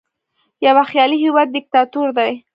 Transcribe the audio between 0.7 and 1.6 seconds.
خیالي هیواد